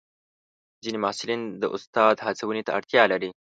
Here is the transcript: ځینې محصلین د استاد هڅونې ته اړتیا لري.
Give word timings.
ځینې 0.83 0.97
محصلین 1.03 1.41
د 1.61 1.63
استاد 1.75 2.15
هڅونې 2.25 2.61
ته 2.67 2.71
اړتیا 2.77 3.03
لري. 3.11 3.29